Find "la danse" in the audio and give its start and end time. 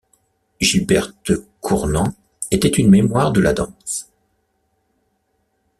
3.39-4.09